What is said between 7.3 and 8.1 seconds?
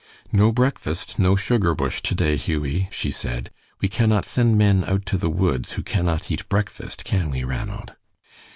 Ranald?"